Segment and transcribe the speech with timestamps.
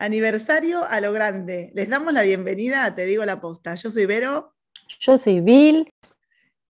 [0.00, 1.72] Aniversario a lo grande.
[1.74, 3.74] Les damos la bienvenida a Te Digo la Posta.
[3.74, 4.54] Yo soy Vero.
[4.98, 5.92] Yo soy Bill.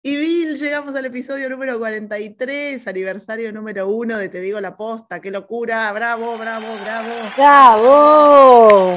[0.04, 5.22] Y Bill, llegamos al episodio número 43, aniversario número uno de Te Digo la Posta.
[5.22, 5.92] ¡Qué locura!
[5.92, 7.14] ¡Bravo, bravo, bravo!
[7.36, 8.96] ¡Bravo!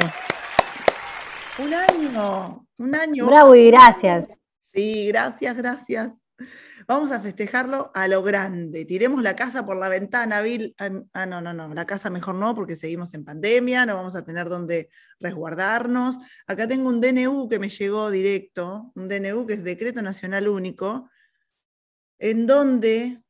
[1.60, 3.26] Un año, un año.
[3.28, 4.28] Bravo y gracias.
[4.66, 6.12] Sí, gracias, gracias.
[6.86, 8.84] Vamos a festejarlo a lo grande.
[8.84, 10.74] Tiremos la casa por la ventana, Bill.
[10.78, 11.72] Ah, ah, no, no, no.
[11.74, 14.88] La casa mejor no, porque seguimos en pandemia, no vamos a tener donde
[15.20, 16.18] resguardarnos.
[16.46, 21.10] Acá tengo un DNU que me llegó directo, un DNU que es Decreto Nacional Único,
[22.18, 23.22] en donde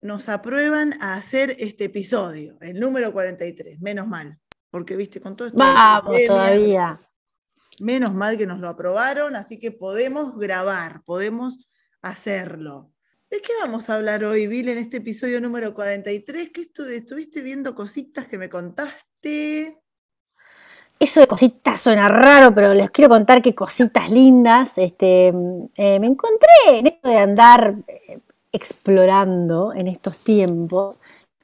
[0.00, 3.80] nos aprueban a hacer este episodio, el número 43.
[3.80, 4.38] Menos mal,
[4.70, 5.58] porque viste, con todo esto.
[5.58, 7.00] Vamos todavía.
[7.80, 11.66] Menos mal que nos lo aprobaron, así que podemos grabar, podemos
[12.04, 12.90] hacerlo.
[13.30, 16.50] ¿De qué vamos a hablar hoy, Bill, en este episodio número 43?
[16.50, 19.80] ¿Qué estuviste viendo cositas que me contaste?
[21.00, 24.76] Eso de cositas suena raro, pero les quiero contar que cositas lindas.
[24.76, 28.20] Este, eh, me encontré en esto de andar eh,
[28.52, 31.00] explorando en estos tiempos.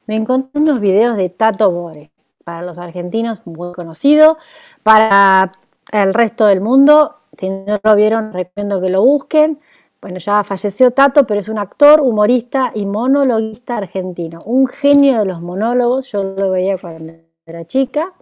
[0.06, 2.12] Me encontré unos videos de Tato Bore,
[2.44, 4.36] para los argentinos muy conocido,
[4.82, 5.52] para
[5.90, 7.16] el resto del mundo.
[7.38, 9.58] Si no lo vieron, recomiendo que lo busquen
[10.00, 14.42] bueno, ya falleció Tato, pero es un actor, humorista y monologuista argentino.
[14.44, 17.12] Un genio de los monólogos, yo lo veía cuando
[17.44, 18.14] era chica,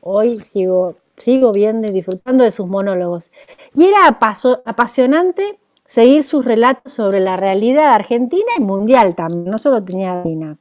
[0.00, 3.30] hoy sigo, sigo viendo y disfrutando de sus monólogos.
[3.74, 9.84] Y era apasionante seguir sus relatos sobre la realidad argentina y mundial también, no solo
[9.84, 10.56] tenía Argentina.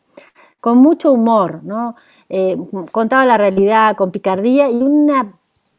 [0.60, 1.96] Con mucho humor, ¿no?
[2.28, 2.58] Eh,
[2.92, 5.36] contaba la realidad con picardía y una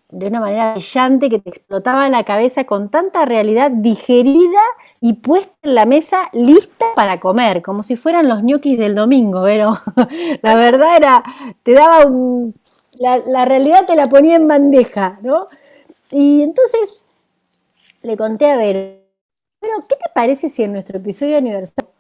[0.09, 4.63] de una manera brillante que te explotaba la cabeza con tanta realidad digerida
[5.01, 9.43] y puesta en la mesa lista para comer, como si fueran los ñoquis del domingo,
[9.43, 9.73] pero
[10.43, 11.25] la verdad era,
[11.63, 12.55] te daba un,
[12.99, 15.49] la, realidad te la ponía en bandeja, ¿no?
[16.11, 17.05] Y entonces
[18.03, 19.03] le conté a ver,
[19.61, 21.91] pero ¿qué te parece si en nuestro episodio aniversario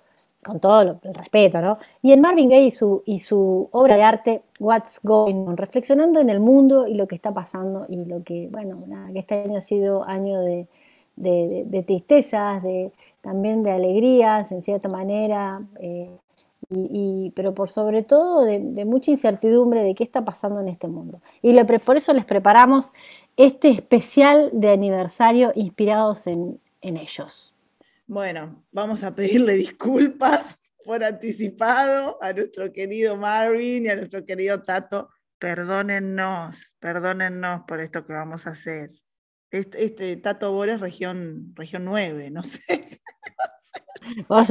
[0.42, 1.78] con todo el respeto, ¿no?
[2.02, 6.20] Y en Marvin Gaye y su, y su obra de arte, What's Going On, reflexionando
[6.20, 8.78] en el mundo y lo que está pasando y lo que, bueno,
[9.12, 10.66] que este año ha sido año de,
[11.86, 16.10] tristezas, de, también de alegrías, en cierta manera, eh,
[16.70, 21.20] y, pero por sobre todo de, mucha incertidumbre de qué está pasando en este mundo.
[21.42, 22.92] Y por eso les preparamos
[23.36, 27.52] este especial de aniversario inspirados en ellos.
[28.08, 30.56] Bueno, vamos a pedirle disculpas
[30.86, 35.10] por anticipado a nuestro querido Marvin y a nuestro querido Tato.
[35.38, 38.90] Perdónennos, perdónennos por esto que vamos a hacer.
[39.50, 42.60] Este, este Tato Bores, región, región 9, no sé.
[44.28, 44.44] Por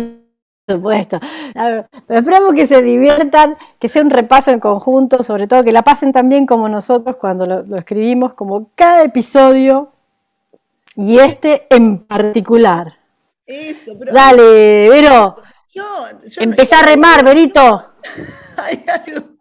[0.67, 1.19] supuesto.
[1.53, 5.83] pero esperamos que se diviertan, que sea un repaso en conjunto, sobre todo que la
[5.83, 9.93] pasen tan bien como nosotros cuando lo escribimos, como cada episodio
[10.95, 12.97] y este en particular.
[13.45, 14.11] Eso, pero.
[14.11, 15.37] Dale, Vero.
[15.75, 19.35] Yo, Empezá a remar, hay, algo,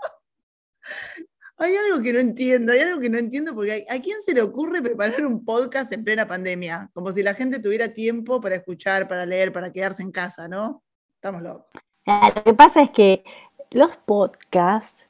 [1.59, 4.43] hay algo que no entiendo, hay algo que no entiendo porque ¿a quién se le
[4.43, 6.91] ocurre preparar un podcast en plena pandemia?
[6.93, 10.83] Como si la gente tuviera tiempo para escuchar, para leer, para quedarse en casa, ¿no?
[11.15, 11.67] Estamos locos.
[12.05, 13.23] Ah, lo que pasa es que
[13.71, 15.07] los podcasts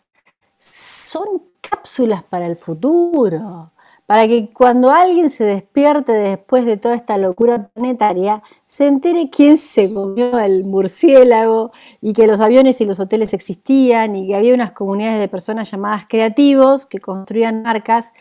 [0.61, 3.73] son cápsulas para el futuro
[4.06, 9.56] para que cuando alguien se despierte después de toda esta locura planetaria, se entere quién
[9.56, 11.72] se comió el murciélago
[12.03, 15.70] y que los aviones y los hoteles existían y que había unas comunidades de personas
[15.70, 18.12] llamadas creativos que construían marcas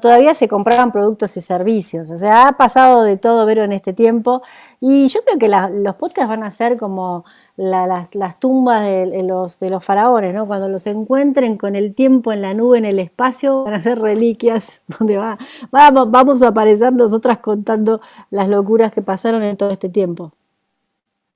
[0.00, 2.10] todavía se compraban productos y servicios.
[2.10, 4.42] O sea, ha pasado de todo Vero en este tiempo.
[4.80, 7.24] Y yo creo que los podcasts van a ser como
[7.56, 10.46] las, tumbas de, los, faraones, ¿no?
[10.46, 13.98] Cuando los encuentren con el tiempo en la nube, en el espacio, van a ser
[13.98, 15.38] reliquias donde va,
[15.70, 20.32] vamos a aparecer nosotras contando las locuras que pasaron en todo este tiempo.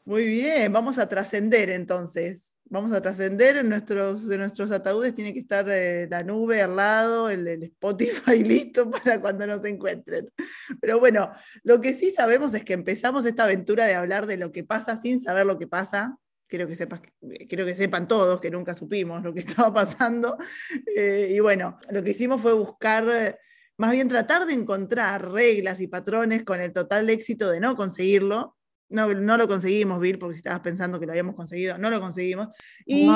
[0.04, 5.40] Muy bien, vamos a trascender entonces vamos a trascender en nuestros, nuestros ataúdes, tiene que
[5.40, 10.28] estar eh, la nube al lado, el, Spotify listo para cuando nos encuentren.
[10.80, 11.30] Pero bueno,
[11.62, 14.96] lo que sí sabemos es que empezamos esta aventura de hablar de lo que pasa
[14.96, 16.16] sin saber lo que pasa.
[16.48, 17.00] Quiero que, sepas,
[17.48, 20.36] quiero que sepan todos que nunca supimos lo que estaba pasando.
[20.96, 23.38] Eh, y bueno, lo que hicimos fue buscar,
[23.76, 28.55] más bien tratar de encontrar reglas y patrones con el total éxito de no conseguirlo,
[28.88, 32.00] no, no lo conseguimos, Bill, porque si estabas pensando que lo habíamos conseguido, no lo
[32.00, 32.48] conseguimos.
[32.84, 33.08] Y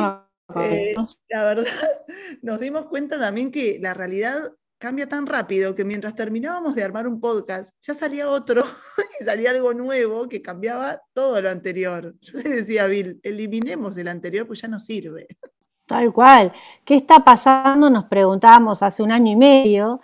[0.56, 0.94] eh,
[1.28, 1.64] la verdad,
[2.42, 7.06] nos dimos cuenta también que la realidad cambia tan rápido que mientras terminábamos de armar
[7.06, 8.64] un podcast, ya salía otro
[9.20, 12.14] y salía algo nuevo que cambiaba todo lo anterior.
[12.20, 15.28] Yo le decía a Bill, eliminemos el anterior, pues ya no sirve.
[15.86, 16.52] Tal cual.
[16.84, 17.90] ¿Qué está pasando?
[17.90, 20.00] Nos preguntábamos hace un año y medio.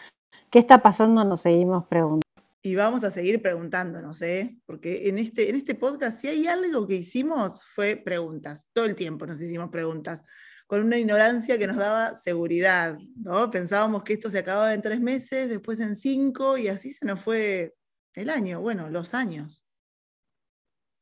[0.51, 1.25] ¿Qué está pasando?
[1.25, 2.26] Nos seguimos preguntando.
[2.67, 4.59] Y vamos a seguir preguntándonos, ¿eh?
[4.67, 8.67] Porque en este, en este podcast, si hay algo que hicimos, fue preguntas.
[8.73, 10.25] Todo el tiempo nos hicimos preguntas.
[10.67, 13.53] Con una ignorancia que nos daba seguridad, ¿no?
[13.53, 17.21] Pensábamos que esto se acababa en tres meses, después en cinco, y así se nos
[17.21, 17.77] fue
[18.15, 19.63] el año, bueno, los años.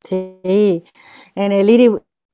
[0.02, 0.84] Sí,
[1.34, 1.90] en el ir y,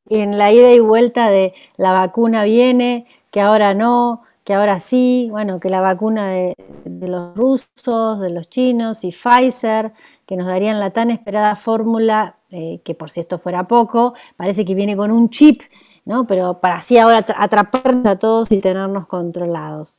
[0.08, 5.28] en la ida y vuelta de la vacuna viene, que ahora no, que ahora sí,
[5.30, 6.54] bueno, que la vacuna de,
[6.84, 9.92] los rusos, de los chinos y Pfizer,
[10.26, 14.64] que nos darían la tan esperada fórmula, eh, que por si esto fuera poco, parece
[14.64, 15.62] que viene con un chip,
[16.04, 16.26] ¿no?
[16.26, 19.98] Pero para así ahora atraparnos a todos y tenernos controlados.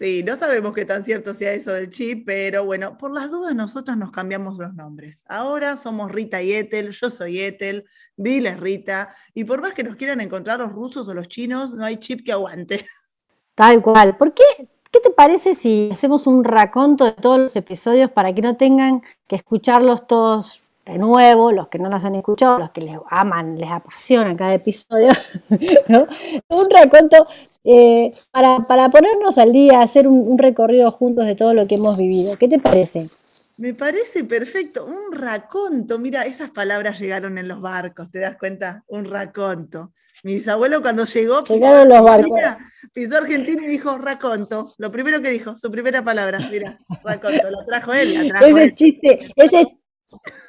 [0.00, 3.54] Sí, no sabemos qué tan cierto sea eso del chip, pero bueno, por las dudas
[3.54, 5.22] nosotros nos cambiamos los nombres.
[5.28, 7.84] Ahora somos Rita y Ethel, yo soy Ethel,
[8.16, 11.74] Bill es Rita, y por más que nos quieran encontrar los rusos o los chinos,
[11.74, 12.86] no hay chip que aguante.
[13.54, 14.16] Tal cual.
[14.16, 14.42] ¿Por qué?
[14.90, 19.02] ¿Qué te parece si hacemos un raconto de todos los episodios para que no tengan
[19.26, 23.58] que escucharlos todos de nuevo, los que no los han escuchado, los que les aman,
[23.58, 25.12] les apasiona cada episodio,
[25.88, 26.06] ¿no?
[26.48, 27.26] Un raconto
[27.64, 32.36] eh, para, ponernos al día, hacer un, recorrido juntos de todo lo que hemos vivido.
[32.38, 33.08] ¿Qué te parece?
[33.58, 35.98] Me parece perfecto, un raconto.
[35.98, 38.84] Mira, esas palabras llegaron en los barcos, ¿te das cuenta?
[38.86, 39.92] Un raconto.
[40.22, 42.38] Mi bisabuelo cuando llegó pisó, los barcos.
[42.92, 44.72] pisó Argentina y dijo raconto.
[44.78, 48.32] Lo primero que dijo, su primera palabra, mira, raconto, lo trajo él.
[48.40, 49.66] ese chiste, ese,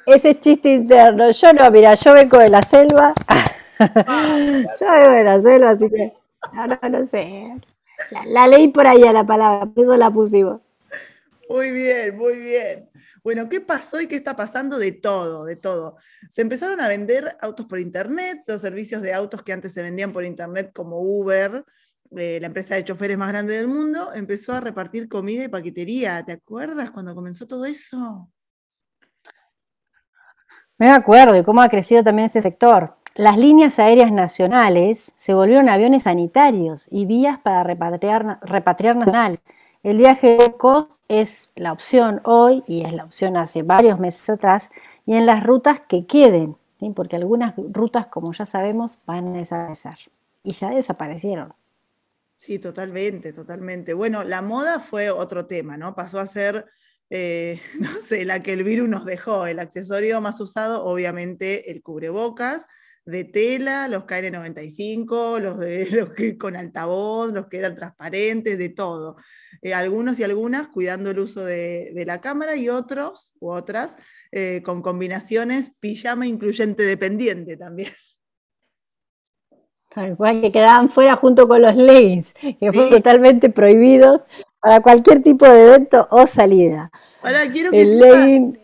[0.05, 1.31] ese chiste interno.
[1.31, 3.13] Yo no, mira, yo vengo de la selva.
[3.79, 6.20] yo vengo de la selva, así que
[6.53, 7.55] no, no, sé.
[8.27, 10.61] La, leí por ahí a la palabra, por eso la pusimos.
[11.49, 12.89] Muy bien, muy bien.
[13.23, 14.79] Bueno, ¿qué pasó y qué está pasando?
[14.79, 15.97] De todo, de todo.
[16.29, 20.13] Se empezaron a vender autos por internet, los servicios de autos que antes se vendían
[20.13, 21.65] por internet como Uber,
[22.15, 26.23] eh, la empresa de choferes más grande del mundo, empezó a repartir comida y paquetería.
[26.25, 28.29] ¿Te acuerdas cuando comenzó todo eso?
[30.77, 32.97] Me acuerdo de cómo ha crecido también ese sector.
[33.15, 39.39] Las líneas aéreas nacionales se volvieron aviones sanitarios y vías para repatriar, repatriar nacional.
[39.83, 44.29] El viaje de cost es la opción hoy y es la opción hace varios meses
[44.29, 44.69] atrás
[45.05, 46.55] y en las rutas que queden,
[46.95, 49.97] porque algunas rutas, como ya sabemos, van a desaparecer
[50.41, 51.53] y ya desaparecieron.
[52.37, 53.93] Sí, totalmente, totalmente.
[53.93, 55.95] Bueno, la moda fue otro tema, ¿no?
[55.95, 56.65] Pasó a ser
[57.09, 59.45] eh, no sé, la que el virus nos dejó.
[59.45, 62.65] El accesorio más usado, obviamente, el cubrebocas
[63.05, 68.69] de tela, los KN95, los, de, los que con altavoz, los que eran transparentes, de
[68.69, 69.17] todo.
[69.61, 73.95] Eh, algunos y algunas cuidando el uso de, la cámara y otros u otras
[74.31, 77.91] eh, con combinaciones pijama incluyente dependiente también.
[79.93, 84.23] Tal cual, que quedaban fuera junto con los leggings, que fueron totalmente prohibidos
[84.61, 86.91] para cualquier tipo de evento o salida.
[87.23, 88.57] Ahora quiero que, en,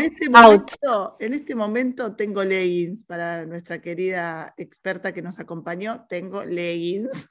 [0.00, 6.06] este momento, en este momento tengo leggings para nuestra querida experta que nos acompañó.
[6.08, 7.28] Tengo leggings.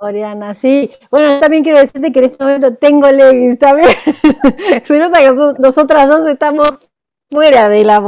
[0.00, 0.90] Oriana, sí.
[1.10, 3.88] Bueno, también quiero decirte que en este momento tengo leggings también.
[4.84, 5.30] Se nota que
[5.60, 6.78] nosotras dos estamos
[7.30, 8.00] fuera de la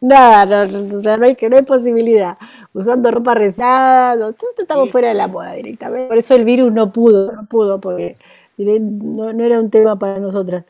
[0.00, 2.38] Nada, no, hay, que, no hay posibilidad.
[2.72, 6.08] Usando ropa rezada, todos estamos fuera de la moda directamente.
[6.08, 8.16] Por eso el virus no pudo, no pudo, porque
[8.58, 10.64] no, era un tema para nosotras.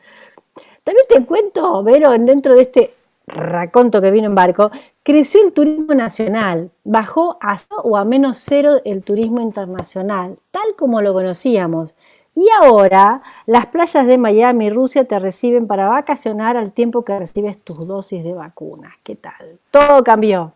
[0.83, 2.91] También te cuento, Vero, dentro de este
[3.27, 4.69] raconto que vino en barco,
[5.01, 11.01] creció el turismo nacional, bajó a o a menos cero el turismo internacional, tal como
[11.01, 11.95] lo conocíamos.
[12.35, 17.17] Y ahora las playas de Miami y Rusia te reciben para vacacionar al tiempo que
[17.17, 18.93] recibes tus dosis de vacunas.
[19.03, 19.59] ¿Qué tal?
[19.69, 20.53] Todo cambió.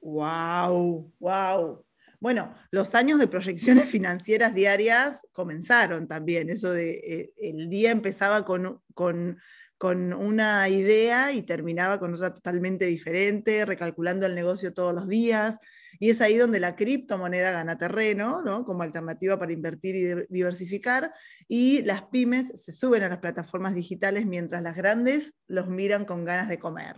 [0.00, 1.10] ¡Wow!
[1.20, 1.84] ¡Wow!
[2.20, 6.48] Bueno, los años de proyecciones financieras diarias comenzaron también.
[6.48, 9.38] Eso de eh, el día empezaba con, con,
[9.76, 15.58] con una idea y terminaba con otra totalmente diferente, recalculando el negocio todos los días.
[15.98, 18.64] Y es ahí donde la criptomoneda gana terreno, ¿no?
[18.64, 21.12] como alternativa para invertir y diversificar,
[21.48, 26.24] y las pymes se suben a las plataformas digitales mientras las grandes los miran con
[26.24, 26.96] ganas de comer.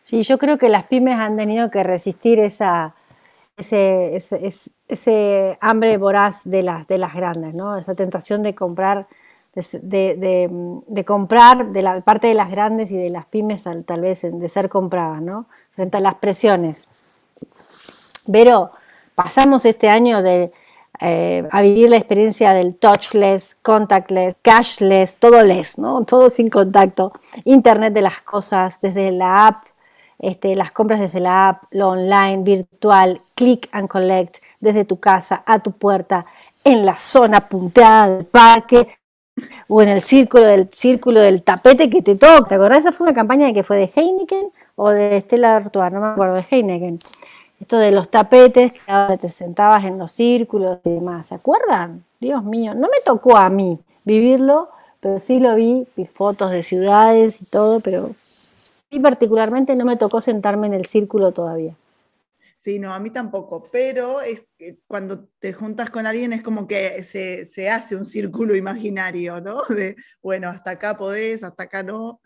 [0.00, 2.94] Sí, yo creo que las pymes han tenido que resistir esa,
[3.56, 4.16] ese,
[4.88, 7.76] ese, hambre voraz de las, de las grandes, ¿no?
[7.76, 9.06] esa tentación de comprar
[9.54, 14.48] de, comprar de la parte de las grandes y de las pymes tal, vez de
[14.48, 15.46] ser compradas, ¿no?
[15.74, 16.86] Frente a las presiones.
[18.30, 18.72] Pero
[19.14, 20.52] pasamos este año de,
[21.00, 26.04] eh, a vivir la experiencia del touchless, contactless, cashless, todo less, ¿no?
[26.04, 27.12] Todo sin contacto,
[27.44, 29.64] Internet de las cosas, desde la app,
[30.18, 35.42] este, las compras desde la app, lo online, virtual, click and collect, desde tu casa
[35.44, 36.24] a tu puerta,
[36.62, 38.86] en la zona punteada del parque
[39.68, 42.48] o en el círculo del círculo del tapete que te toca.
[42.48, 42.80] ¿Te acordás?
[42.80, 46.34] Esa fue una campaña que fue de Heineken o de Stella Artois, no me acuerdo,
[46.34, 46.98] de Heineken.
[47.60, 51.28] Esto de los tapetes, que te sentabas en los círculos y demás.
[51.28, 52.04] ¿Se acuerdan?
[52.20, 54.68] Dios mío, no me tocó a mí vivirlo,
[55.00, 59.84] pero sí lo vi, vi fotos de ciudades y todo, pero a mí particularmente no
[59.84, 61.74] me tocó sentarme en el círculo todavía.
[62.62, 64.44] Sí, no, a mí tampoco, pero es
[64.86, 69.62] cuando te juntas con alguien es como que se, hace un círculo imaginario, ¿no?
[69.68, 72.20] De, bueno, hasta acá podés, hasta acá no,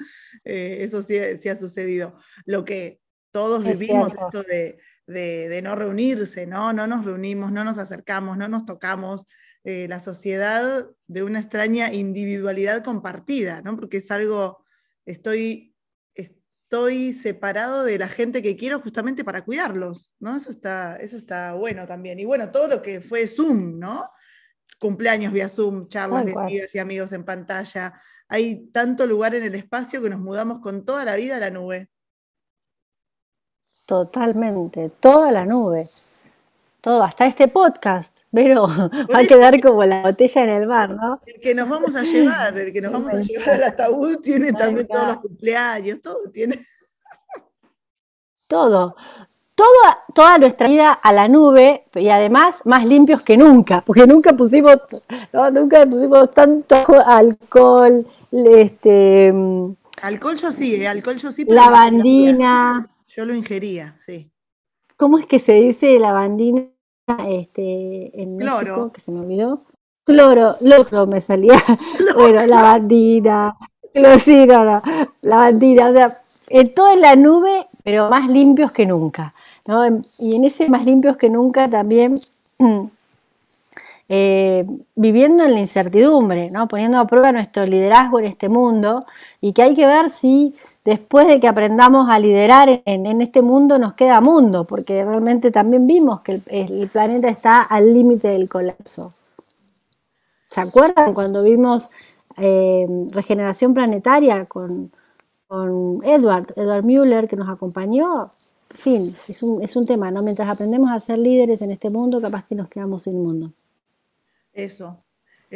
[0.44, 1.16] eh, eso sí,
[1.48, 2.18] ha sucedido.
[2.44, 3.00] Lo que
[3.30, 4.76] todos vivimos, esto de,
[5.06, 6.74] de, no reunirse, ¿no?
[6.74, 9.24] No nos reunimos, no nos acercamos, no nos tocamos,
[9.64, 13.74] eh, la sociedad de una extraña individualidad compartida, ¿no?
[13.74, 14.66] Porque es algo,
[15.06, 15.74] estoy,
[16.66, 20.34] estoy separado de la gente que quiero justamente para cuidarlos, ¿no?
[20.34, 22.18] Eso está, eso está bueno también.
[22.18, 24.10] Y bueno, todo lo que fue Zoom, ¿no?
[24.80, 28.00] Cumpleaños vía Zoom, charlas de amigas y amigos en pantalla.
[28.26, 31.50] Hay tanto lugar en el espacio que nos mudamos con toda la vida a la
[31.50, 31.88] nube.
[33.86, 35.88] Totalmente, toda la nube
[36.86, 38.68] todo, hasta este podcast, pero
[39.12, 41.20] va a quedar como la botella en el mar, ¿no?
[41.26, 44.52] El que nos vamos a llevar, el que nos vamos a llevar al ataúd tiene
[44.52, 46.60] también todos los cumpleaños, todo tiene.
[48.46, 48.94] Todo.
[49.56, 54.32] Toda, toda nuestra vida a la nube y además más limpios que nunca, porque nunca
[54.34, 54.76] pusimos,
[55.52, 59.34] nunca pusimos tanto alcohol, este
[60.02, 61.44] alcohol yo sí, eh, alcohol yo sí.
[61.46, 62.88] Lavandina.
[63.08, 64.30] Yo lo ingería, sí.
[64.96, 66.75] ¿Cómo es que se dice lavandina?
[67.28, 69.60] Este, en México, que se me olvidó.
[70.04, 71.54] Cloro, loro me salía.
[72.16, 73.54] Bueno, lavandina,
[73.92, 74.82] closina,
[75.20, 79.34] lavandina, o sea, en toda la nube, pero más limpios que nunca.
[79.66, 80.02] ¿no?
[80.18, 82.18] Y en ese más limpios que nunca también
[84.08, 86.68] eh, viviendo en la incertidumbre, ¿no?
[86.68, 89.04] poniendo a prueba nuestro liderazgo en este mundo
[89.40, 90.54] y que hay que ver si
[90.86, 95.86] después de que aprendamos a liderar en, este mundo nos queda mundo, porque realmente también
[95.86, 99.12] vimos que el, planeta está al límite del colapso.
[100.44, 101.90] ¿Se acuerdan cuando vimos
[102.36, 104.92] eh, Regeneración Planetaria con,
[106.04, 108.28] Edward, Edward Müller, que nos acompañó?
[108.70, 110.22] En fin, es un, es un tema, ¿no?
[110.22, 113.50] Mientras aprendemos a ser líderes en este mundo, capaz que nos quedamos sin mundo.
[114.52, 114.96] Eso,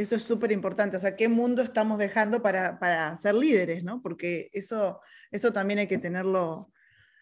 [0.00, 0.96] eso es súper importante.
[0.96, 3.84] O sea, ¿qué mundo estamos dejando para, ser líderes?
[3.84, 4.00] ¿no?
[4.02, 6.72] Porque eso, eso también hay que tenerlo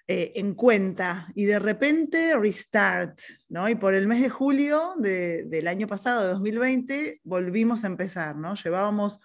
[0.06, 1.28] eh, en cuenta.
[1.34, 3.18] Y de repente, restart,
[3.48, 3.68] ¿no?
[3.68, 8.54] Y por el mes de julio del año pasado, de 2020, volvimos a empezar, ¿no?
[8.54, 9.20] Llevábamos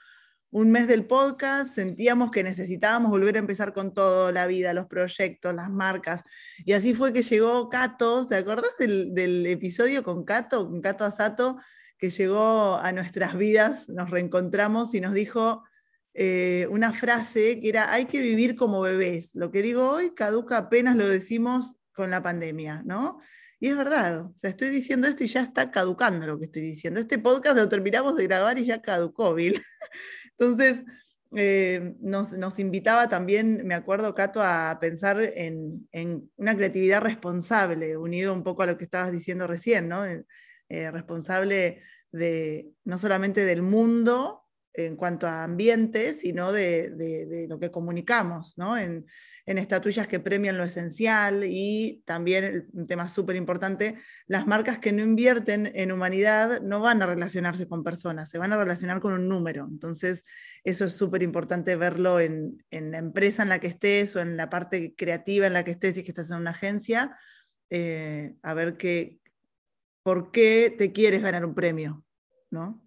[0.52, 4.86] un mes del podcast, sentíamos que necesitábamos volver a empezar con todo, la vida, los
[4.86, 6.24] proyectos, las marcas.
[6.64, 11.06] Y así fue que llegó Cato, ¿te acuerdas del, del episodio con Cato, con Cato
[11.06, 11.58] Asato?
[12.04, 15.64] Que llegó a nuestras vidas, nos reencontramos y nos dijo
[16.14, 19.34] eh, una frase que era, hay que vivir como bebés.
[19.36, 23.22] Lo que digo hoy caduca apenas lo decimos con la pandemia, ¿no?
[23.58, 26.64] Y es verdad, o sea, estoy diciendo esto y ya está caducando lo que estoy
[26.64, 27.00] diciendo.
[27.00, 29.64] Este podcast lo terminamos de grabar y ya caducó, Bill.
[30.38, 30.84] Entonces,
[31.38, 35.88] eh, nos, invitaba también, me acuerdo, Cato, a pensar en,
[36.36, 40.04] una creatividad responsable, unido un poco a lo que estabas diciendo recién, ¿no?
[40.70, 41.82] Eh, responsable
[42.14, 44.44] de, no solamente del mundo
[44.74, 48.78] en cuanto a ambiente, sino de, lo que comunicamos, ¿no?
[48.78, 49.06] En,
[49.46, 55.04] estatuillas que premian lo esencial y también un tema súper importante, las marcas que no
[55.04, 59.28] invierten en humanidad no van a relacionarse con personas, se van a relacionar con un
[59.28, 59.68] número.
[59.70, 60.24] Entonces,
[60.64, 64.50] eso es súper importante verlo en, la empresa en la que estés o en la
[64.50, 67.18] parte creativa en la que estés y que estás en una agencia,
[67.70, 69.20] eh, a ver qué,
[70.04, 72.04] por qué te quieres ganar un premio.
[72.52, 72.80] ¿no?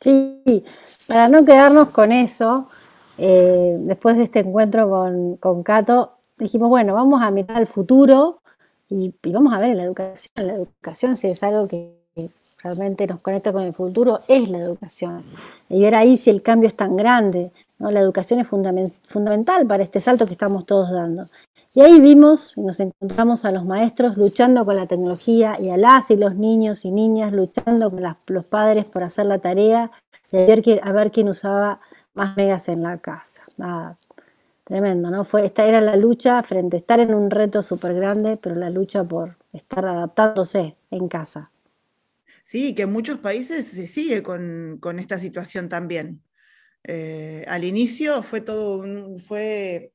[0.00, 0.64] Sí,
[1.06, 2.68] para no quedarnos con eso,
[3.16, 8.40] eh, después de este encuentro con, con Cato, dijimos, bueno, vamos a mirar al futuro
[8.88, 10.46] y, vamos a ver en la educación.
[10.46, 11.98] La educación, si es algo que
[12.62, 15.24] realmente nos conecta con el futuro, es la educación.
[15.68, 17.50] Y ver ahí si el cambio es tan grande.
[17.78, 17.90] ¿no?
[17.90, 21.26] La educación es fundamental para este salto que estamos todos dando.
[21.78, 25.76] Y ahí vimos y nos encontramos a los maestros luchando con la tecnología y a
[25.76, 29.92] las y los niños y niñas luchando con los padres por hacer la tarea
[30.32, 31.80] a ver, a ver quién usaba
[32.14, 33.42] más megas en la casa.
[33.58, 33.96] Nada,
[34.64, 35.24] tremendo, ¿no?
[35.24, 38.70] Fue, esta era la lucha frente a estar en un reto súper grande, pero la
[38.70, 41.52] lucha por estar adaptándose en casa.
[42.42, 46.22] Sí, que en muchos países se sigue con, esta situación también.
[46.82, 48.84] Eh, al inicio fue todo,
[49.18, 49.92] fue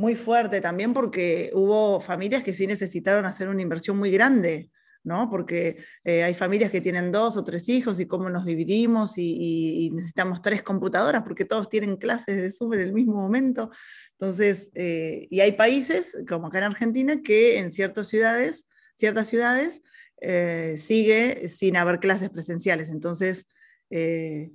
[0.00, 4.70] muy fuerte también porque hubo familias que sí necesitaron hacer una inversión muy grande
[5.02, 5.30] ¿no?
[5.30, 9.90] Porque eh, hay familias que tienen dos o tres hijos y cómo nos dividimos y,
[9.94, 13.70] necesitamos tres computadoras porque todos tienen clases de Zoom en el mismo momento.
[14.18, 18.66] Entonces, eh, y hay países, como acá en Argentina, que en ciertas ciudades,
[18.96, 19.82] ciertas ciudades
[20.20, 22.90] eh, sigue sin haber clases presenciales.
[22.90, 23.46] Entonces,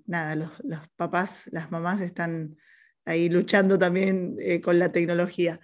[0.06, 2.56] nada, los, los, papás, las mamás están
[3.06, 5.60] ahí luchando también con la tecnología.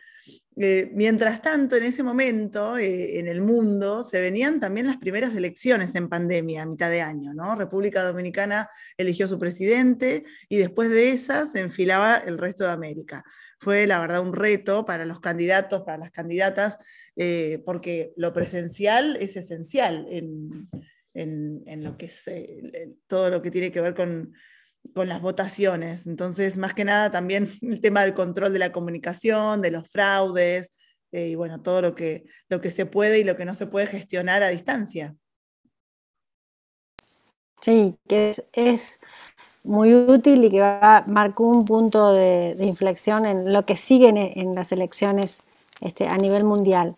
[0.58, 5.34] Eh, mientras tanto, en ese momento, eh, en el mundo, se venían también las primeras
[5.36, 7.56] elecciones en pandemia, a mitad de año, ¿no?
[7.56, 13.24] República Dominicana eligió su presidente y después de esas se enfilaba el resto de América.
[13.60, 16.78] Fue, la verdad, un reto para los candidatos, para las candidatas,
[17.16, 20.70] eh, porque lo presencial es esencial en,
[21.14, 22.24] en lo que es
[23.08, 24.34] todo lo que tiene que ver con
[24.94, 26.08] con las votaciones.
[26.08, 30.70] Entonces, más que nada también el tema del control de la comunicación, de los fraudes,
[31.12, 33.68] eh, y bueno, todo lo que, lo que se puede y lo que no se
[33.68, 35.16] puede gestionar a distancia.
[37.62, 39.00] Sí, que es,
[39.64, 44.56] muy útil y que va, marcó un punto de, inflexión en lo que siguen en,
[44.56, 45.40] las elecciones
[45.82, 46.96] este, a nivel mundial.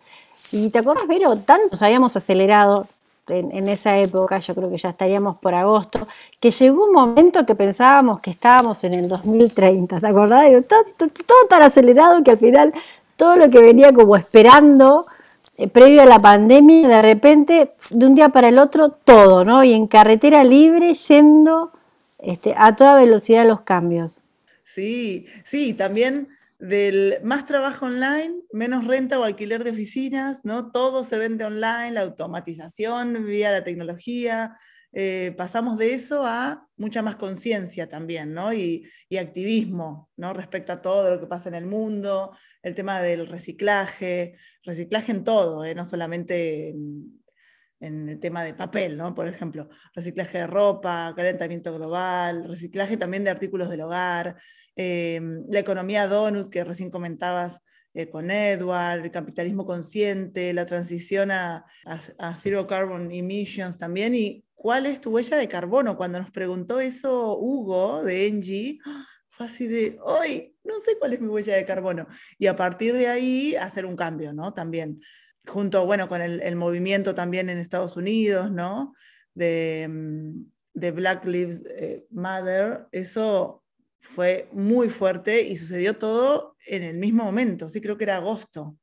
[0.52, 2.88] Y te acuerdas, Vero, tantos habíamos acelerado
[3.28, 6.00] en, esa época, yo creo que ya estaríamos por agosto,
[6.40, 10.44] que llegó un momento que pensábamos que estábamos en el 2030, ¿te acordás?
[10.66, 12.72] Todo, tan acelerado que al final
[13.16, 15.06] todo lo que venía como esperando
[15.56, 19.64] eh, previo a la pandemia, de repente, de un día para el otro, todo, ¿no?
[19.64, 21.70] Y en carretera libre, yendo
[22.18, 24.20] este, a toda velocidad los cambios.
[24.64, 26.28] Sí, sí, también
[26.64, 30.70] del más trabajo online, menos renta o alquiler de oficinas, ¿no?
[30.72, 34.56] Todo se vende online, la automatización vía la tecnología.
[34.92, 38.54] Eh, pasamos de eso a mucha más conciencia también, ¿no?
[38.54, 38.90] Y,
[39.20, 40.32] activismo, ¿no?
[40.32, 45.22] Respecto a todo lo que pasa en el mundo, el tema del reciclaje, reciclaje en
[45.22, 45.74] todo, ¿eh?
[45.74, 47.22] no solamente en,
[47.78, 49.14] en el tema de papel, ¿no?
[49.14, 54.36] Por ejemplo, reciclaje de ropa, calentamiento global, reciclaje también de artículos del hogar.
[54.76, 57.60] Em, la economía donut que recién comentabas
[57.94, 61.64] eh, con Edward, el capitalismo consciente, la transición a,
[62.42, 65.96] zero carbon emissions también, y cuál es tu huella de carbono.
[65.96, 68.80] Cuando nos preguntó eso Hugo de Engie,
[69.30, 72.08] fue así de, hoy no sé cuál es mi huella de carbono.
[72.38, 74.54] Y a partir de ahí hacer un cambio, ¿no?
[74.54, 75.00] También,
[75.46, 78.94] junto, bueno, con el, movimiento también en Estados Unidos, ¿no?
[79.34, 83.63] De, mm, de Black Lives eh, Matter, eso
[84.04, 88.76] fue muy fuerte y sucedió todo en el mismo momento, sí, creo que era agosto.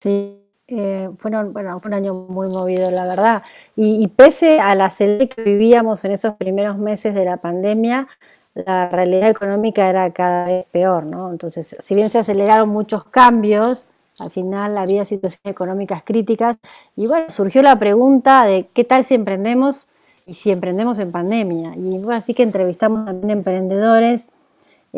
[0.00, 3.42] Sí, eh, fueron, bueno, fue un año muy movido, la verdad.
[3.76, 8.08] Y, pese a la aceleré que vivíamos en esos primeros meses de la pandemia,
[8.54, 11.30] la realidad económica era cada vez peor, ¿no?
[11.30, 16.56] Entonces, si bien se aceleraron muchos cambios, al final había situaciones económicas críticas
[16.96, 19.88] y bueno, surgió la pregunta de qué tal si emprendemos
[20.26, 21.74] y si emprendemos en pandemia.
[21.76, 24.28] Y bueno, así que entrevistamos también emprendedores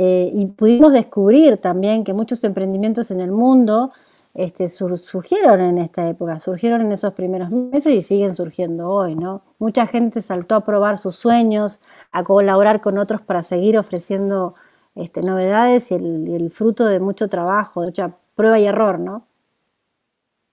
[0.01, 3.91] eh, y pudimos descubrir también que muchos emprendimientos en el mundo
[4.33, 9.43] este, surgieron en esta época, surgieron en esos primeros meses y siguen surgiendo hoy, ¿no?
[9.59, 11.81] Mucha gente saltó a probar sus sueños,
[12.13, 14.55] a colaborar con otros para seguir ofreciendo
[14.95, 19.27] este, novedades y el, fruto de mucho trabajo, de mucha prueba y error, ¿no?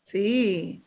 [0.05, 0.81] Sí,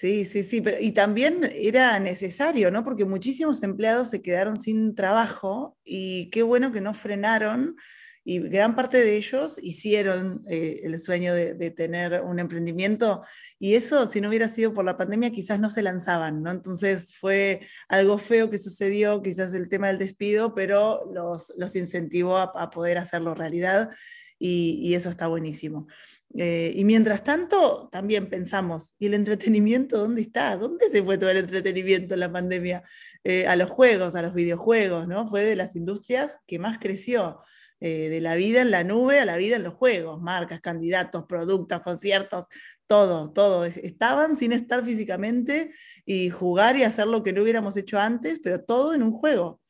[0.00, 2.84] Sí, sí, sí, pero y también era necesario, ¿no?
[2.84, 7.74] Porque muchísimos empleados se quedaron sin trabajo y qué bueno que no frenaron
[8.22, 13.24] y gran parte de ellos hicieron eh, el sueño de, tener un emprendimiento
[13.58, 16.52] y eso, si no hubiera sido por la pandemia, quizás no se lanzaban, ¿no?
[16.52, 22.38] Entonces fue algo feo que sucedió, quizás el tema del despido, pero los, los incentivó
[22.38, 23.90] a, poder hacerlo realidad
[24.38, 25.88] y eso está buenísimo.
[26.34, 30.56] Eh, y mientras tanto, también pensamos, ¿y el entretenimiento dónde está?
[30.56, 32.84] ¿Dónde se fue todo el entretenimiento en la pandemia?
[33.24, 35.26] Eh, a los juegos, a los videojuegos, ¿no?
[35.26, 37.40] Fue de las industrias que más creció,
[37.80, 41.24] eh, de la vida en la nube a la vida en los juegos, marcas, candidatos,
[41.26, 42.46] productos, conciertos,
[42.86, 43.64] todo, todo.
[43.64, 45.72] Estaban sin estar físicamente
[46.04, 49.60] y jugar y hacer lo que no hubiéramos hecho antes, pero todo en un juego.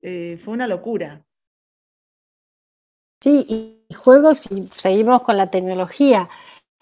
[0.00, 1.24] fue una locura.
[3.20, 3.46] Sí,
[3.90, 6.28] y juegos, y seguimos con la tecnología.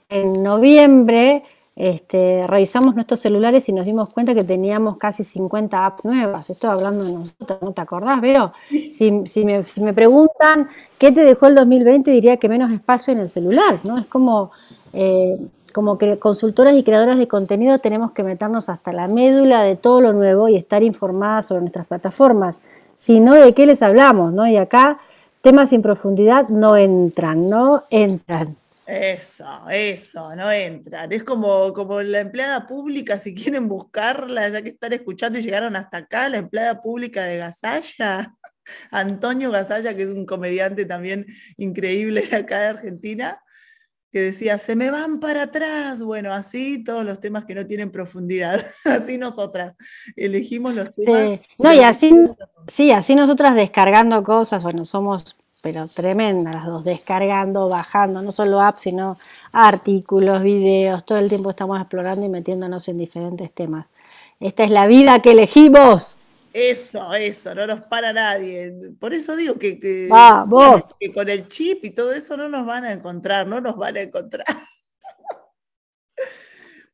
[0.08, 1.44] En noviembre
[1.76, 6.48] este, revisamos nuestros celulares y nos dimos cuenta que teníamos casi 50 apps nuevas.
[6.48, 8.54] Estoy hablando de nosotros, ¿no te acordás, Vero?
[8.70, 10.68] Si, si, me, si me preguntan
[10.98, 13.98] qué te dejó el 2020, diría que menos espacio en el celular, ¿no?
[13.98, 14.52] Es como,
[14.94, 15.38] eh,
[15.74, 20.00] como que consultoras y creadoras de contenido tenemos que meternos hasta la médula de todo
[20.00, 22.62] lo nuevo y estar informadas sobre nuestras plataformas.
[22.96, 24.32] Si no, ¿de qué les hablamos?
[24.32, 24.46] ¿no?
[24.46, 24.98] Y acá
[25.46, 28.56] temas sin profundidad no entran, no entran.
[28.84, 31.12] Eso, eso, no entran.
[31.12, 35.76] Es como, como la empleada pública, si quieren buscarla, ya que están escuchando y llegaron
[35.76, 38.34] hasta acá, la empleada pública de Gasalla,
[38.90, 41.24] Antonio Gasalla, que es un comediante también
[41.56, 43.40] increíble de acá de Argentina,
[44.12, 46.02] que decía, se me van para atrás.
[46.02, 49.74] Bueno, así todos los temas que no tienen profundidad, así nosotras
[50.16, 51.40] elegimos los temas.
[51.58, 52.14] No, y así,
[52.68, 58.60] sí, así nosotras descargando cosas, bueno, somos pero tremenda las dos, descargando, bajando, no solo
[58.60, 59.18] apps, sino
[59.50, 63.86] artículos, videos, todo el tiempo estamos explorando y metiéndonos en diferentes temas.
[64.38, 66.16] Esta es la vida que elegimos.
[66.58, 68.72] Eso, eso, no nos para nadie.
[68.98, 70.08] Por eso digo que, que,
[70.98, 73.98] que con el chip y todo eso no nos van a encontrar, no nos van
[73.98, 74.46] a encontrar.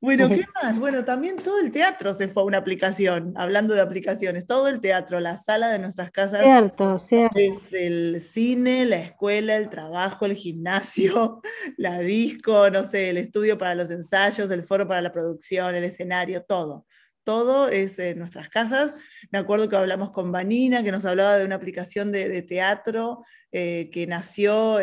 [0.01, 0.77] Bueno, ¿qué más?
[0.81, 4.81] Bueno, también todo el teatro se fue a una aplicación, hablando de aplicaciones, todo el
[4.81, 6.43] teatro, la sala de nuestras casas.
[6.43, 7.39] Cierto, cierto.
[7.39, 11.41] Es el cine, la escuela, el trabajo, el gimnasio,
[11.77, 15.85] la disco, no sé, el estudio para los ensayos, el foro para la producción, el
[15.85, 16.85] escenario, todo.
[17.25, 18.93] Todo es en nuestras casas.
[19.31, 23.91] Me acuerdo que hablamos con Vanina, que nos hablaba de una aplicación de, teatro eh,
[23.91, 24.79] que nació.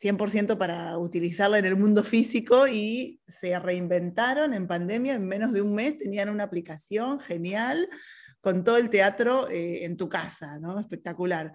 [0.00, 5.60] 100% para utilizarla en el mundo físico y se reinventaron en pandemia, en menos de
[5.60, 7.88] un mes tenían una aplicación genial
[8.40, 10.78] con todo el teatro eh, en tu casa, ¿no?
[10.78, 11.52] Espectacular.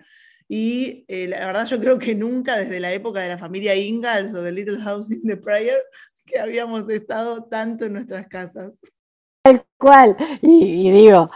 [0.48, 4.34] Y eh, la verdad yo creo que nunca desde la época de la familia Ingalls
[4.34, 5.82] o de Little House in the Prayer
[6.26, 8.74] que habíamos estado tanto en nuestras casas.
[9.44, 10.16] Tal cual.
[10.42, 11.30] Y, digo,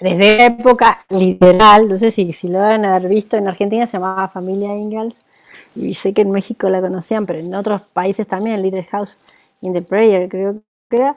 [0.00, 3.98] desde la época literal, no sé si, lo van a haber visto, en Argentina se
[3.98, 5.20] llamaba Familia Ingalls
[5.76, 9.18] y sé que en México la conocían, pero en otros países también, Little House
[9.60, 11.16] in the Prayer, creo que era,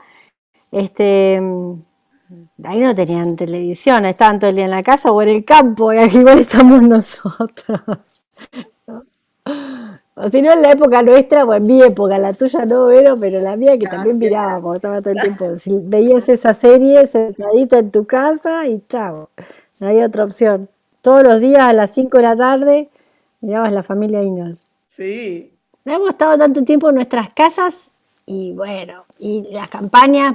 [0.72, 1.42] este,
[2.64, 5.92] ahí no tenían televisión, estaban todo el día en la casa o en el campo,
[5.94, 7.82] igual estamos nosotros.
[10.22, 13.16] O si no, en la época nuestra, o en mi época, la tuya no, pero,
[13.18, 15.58] pero la mía que ah, también mirábamos, estaba todo el tiempo.
[15.58, 19.30] Si veías esa serie sentadita en tu casa y chao,
[19.80, 20.68] no había otra opción.
[21.02, 22.90] Todos los días a las 5 de la tarde
[23.42, 24.64] Mirabas la familia Ingalls.
[24.86, 25.54] Sí.
[25.86, 27.92] No hemos estado tanto tiempo en nuestras casas
[28.26, 30.34] y bueno, y las campañas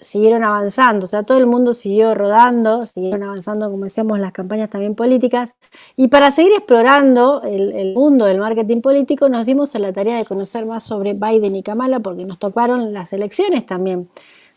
[0.00, 4.70] siguieron avanzando, o sea, todo el mundo siguió rodando, siguieron avanzando, como decíamos, las campañas
[4.70, 5.54] también políticas.
[5.96, 10.24] Y para seguir explorando el, mundo del marketing político, nos dimos a la tarea de
[10.24, 14.08] conocer más sobre Biden y Kamala, porque nos tocaron las elecciones también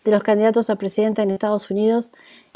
[0.06, 2.12] de los candidatos a presidente en Estados Unidos,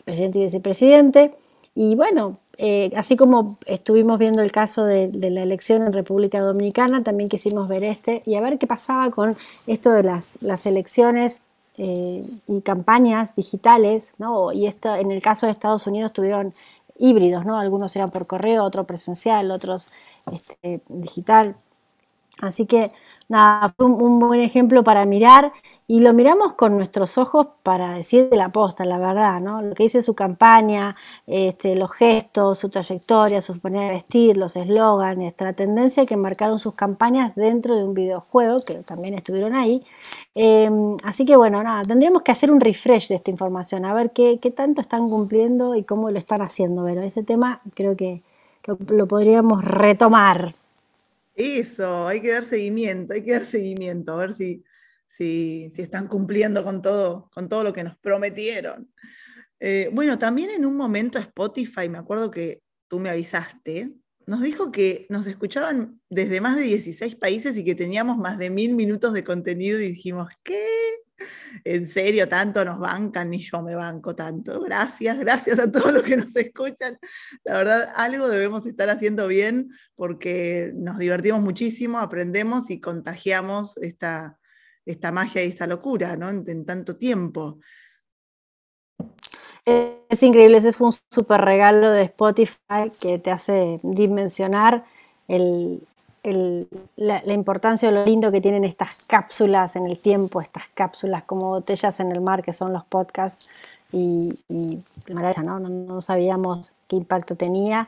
[0.06, 1.36] presidente y vicepresidente.
[1.76, 7.04] Y bueno, eh, así como estuvimos viendo el caso de, la elección en República Dominicana,
[7.04, 9.36] también quisimos ver este y a ver qué pasaba con
[9.68, 11.44] esto de las, elecciones
[11.78, 14.52] eh, y campañas digitales, ¿no?
[14.52, 16.54] Y esto, en el caso de Estados Unidos tuvieron
[16.98, 17.60] híbridos, ¿no?
[17.60, 19.88] Algunos eran por correo, otros presencial, otros
[20.32, 21.56] este, digital.
[22.42, 22.92] Así que
[23.30, 25.52] nada, fue un, buen ejemplo para mirar
[25.88, 29.62] y lo miramos con nuestros ojos para decir de la posta, la verdad, ¿no?
[29.62, 34.56] Lo que dice su campaña, este, los gestos, su trayectoria, su manera de vestir, los
[34.56, 39.84] eslogans, la tendencia que marcaron sus campañas dentro de un videojuego, que también estuvieron ahí.
[40.36, 44.12] Em, así que bueno, nada, tendríamos que hacer un refresh de esta información, a ver
[44.12, 46.84] qué, tanto están cumpliendo y cómo lo están haciendo.
[46.86, 48.22] Pero ese tema creo que
[48.90, 50.54] lo podríamos retomar.
[51.38, 54.64] Eso, hay que dar seguimiento, hay que dar seguimiento, a ver si,
[55.08, 58.92] si, están cumpliendo con todo, con todo lo que nos prometieron.
[59.60, 63.94] Eh, bueno, también en un momento Spotify, me acuerdo que tú me avisaste,
[64.26, 68.50] nos dijo que nos escuchaban desde más de 16 países y que teníamos más de
[68.50, 70.66] mil minutos de contenido y dijimos, ¿qué?
[71.64, 74.62] En serio, tanto nos bancan, ni yo me banco tanto.
[74.62, 76.98] Gracias, gracias a todos los que nos escuchan.
[77.44, 84.38] La verdad, algo debemos estar haciendo bien porque nos divertimos muchísimo, aprendemos y contagiamos esta,
[84.86, 86.30] esta magia y esta locura, ¿no?
[86.30, 87.60] En, tanto tiempo.
[89.66, 94.86] Es increíble, ese fue un súper regalo de Spotify que te hace dimensionar
[95.28, 95.82] el,
[96.24, 101.50] la, importancia o lo lindo que tienen estas cápsulas en el tiempo, estas cápsulas como
[101.50, 103.48] botellas en el mar que son los podcasts
[103.92, 105.60] y, y ¿no?
[105.60, 106.02] ¿no?
[106.02, 107.88] sabíamos qué impacto tenía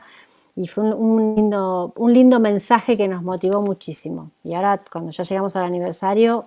[0.56, 4.30] y fue un, lindo, un lindo mensaje que nos motivó muchísimo.
[4.44, 6.46] Y ahora cuando ya llegamos al aniversario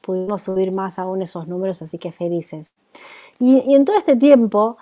[0.00, 2.72] pudimos subir más aún esos números, así que felices.
[3.38, 4.76] Y, y en todo este tiempo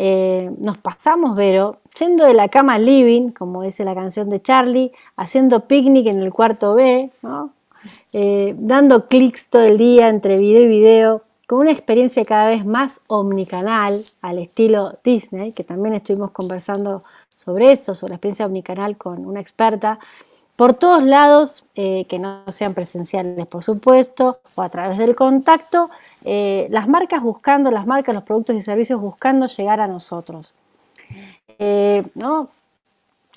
[0.00, 4.92] eh, nos pasamos, Vero, yendo de la cama living, como dice la canción de Charlie,
[5.16, 7.10] haciendo picnic en el cuarto B,
[8.12, 12.64] eh, dando clics todo el día entre video y video, con una experiencia cada vez
[12.64, 17.02] más omnicanal al estilo Disney, que también estuvimos conversando
[17.34, 19.98] sobre eso, sobre la experiencia omnicanal con una experta.
[20.58, 25.88] Por todos lados, eh, que no sean presenciales, por supuesto, o a través del contacto,
[26.24, 30.54] eh, las marcas buscando, las marcas, los productos y servicios buscando llegar a nosotros.
[31.60, 32.48] Eh, ¿no?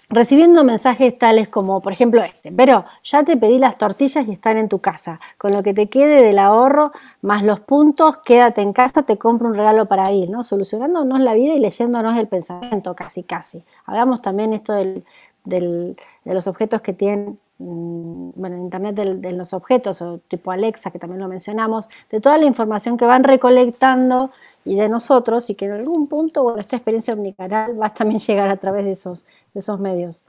[0.10, 4.58] Recibiendo mensajes tales como, por ejemplo, este, pero ya te pedí las tortillas y están
[4.58, 5.20] en tu casa.
[5.38, 9.48] Con lo que te quede del ahorro más los puntos, quédate en casa, te compro
[9.48, 10.44] un regalo para ir, ¿no?
[10.44, 13.64] Solucionándonos la vida y leyéndonos el pensamiento, casi, casi.
[13.86, 15.06] Hablamos también esto del,
[15.44, 21.00] de los objetos que tienen, mm, bueno, Internet de, los objetos, o tipo Alexa, que
[21.00, 24.32] también lo mencionamos, de toda la información que van recolectando
[24.66, 28.20] y de nosotros, y que en algún punto, bueno, esta experiencia omnicanal va a también
[28.20, 30.22] llegar a través de esos, de esos medios.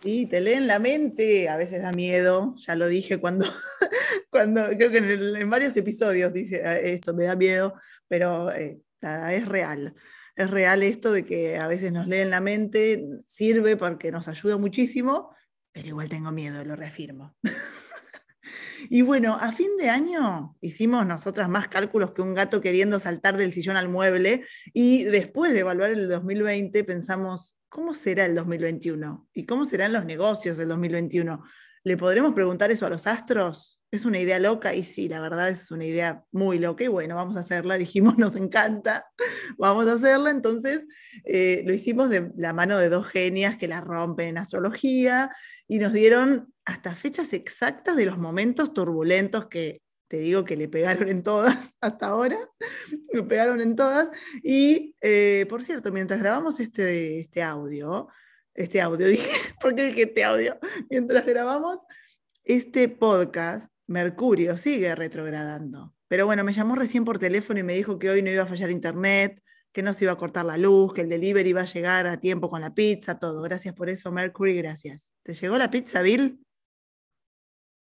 [0.00, 3.46] Sí, te leen la mente, a veces da miedo, ya lo dije cuando,
[4.30, 7.74] cuando creo que en, varios episodios dice eh, esto, me da miedo,
[8.06, 9.94] pero eh, es real
[10.38, 14.56] es real esto de que a veces nos leen la mente, sirve porque nos ayuda
[14.56, 15.34] muchísimo,
[15.72, 17.36] pero igual tengo miedo, lo reafirmo.
[18.88, 23.36] y bueno, a fin de año hicimos nosotras más cálculos que un gato queriendo saltar
[23.36, 29.28] del sillón al mueble y después de evaluar el 2020 pensamos, ¿cómo será el 2021?
[29.34, 31.42] ¿Y cómo serán los negocios del 2021?
[31.82, 33.77] ¿Le podremos preguntar eso a los astros?
[33.90, 37.14] Es una idea loca y sí, la verdad es una idea muy loca y bueno,
[37.14, 39.06] vamos a hacerla, dijimos, nos encanta,
[39.56, 40.84] vamos a hacerla, entonces
[41.24, 45.30] eh, lo hicimos de la mano de dos genias que la rompen en astrología
[45.66, 50.68] y nos dieron hasta fechas exactas de los momentos turbulentos que te digo que le
[50.68, 52.38] pegaron en todas hasta ahora,
[53.12, 54.08] le pegaron en todas
[54.42, 58.08] y eh, por cierto, mientras grabamos este, este audio,
[58.54, 60.58] este audio, dije, ¿por qué dije este audio?
[60.90, 61.78] Mientras grabamos
[62.44, 65.94] este podcast, Mercurio sigue retrogradando.
[66.08, 68.46] Pero bueno, me llamó recién por teléfono y me dijo que hoy no iba a
[68.46, 71.66] fallar internet, que no se iba a cortar la luz, que el delivery iba a
[71.66, 73.42] llegar a tiempo con la pizza, todo.
[73.42, 75.08] Gracias por eso, Mercury, gracias.
[75.22, 76.40] ¿Te llegó la pizza, Bill?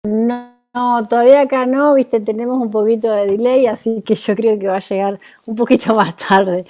[0.05, 4.69] No, todavía acá no, viste, tenemos un poquito de delay, así que yo creo que
[4.69, 6.67] va a llegar un poquito más tarde.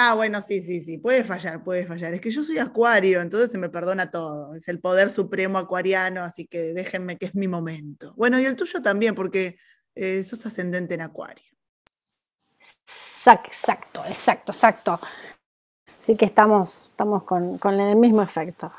[0.00, 2.14] Ah, bueno, sí, sí, sí, puede fallar, puede fallar.
[2.14, 4.54] Es que yo soy acuario, entonces se me perdona todo.
[4.54, 8.14] Es el poder supremo acuariano, así que déjenme que es mi momento.
[8.16, 9.56] Bueno, y el tuyo también, porque
[9.96, 11.44] eh, sos ascendente en acuario.
[12.60, 15.00] Exacto, exacto, exacto.
[16.00, 18.70] Así que estamos, estamos con, el mismo efecto.